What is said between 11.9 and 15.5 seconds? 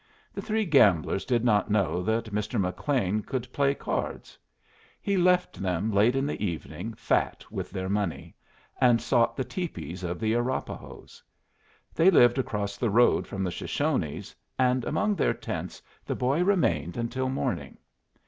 They lived across the road from the Shoshones, and among their